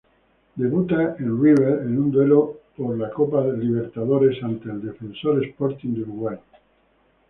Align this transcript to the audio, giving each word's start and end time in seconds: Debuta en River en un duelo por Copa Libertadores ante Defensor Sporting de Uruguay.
Debuta 0.61 1.15
en 1.19 1.39
River 1.39 1.83
en 1.85 1.95
un 1.95 2.09
duelo 2.09 2.61
por 2.75 3.11
Copa 3.13 3.43
Libertadores 3.45 4.43
ante 4.43 4.69
Defensor 4.69 5.45
Sporting 5.45 5.89
de 5.93 6.01
Uruguay. 6.01 6.37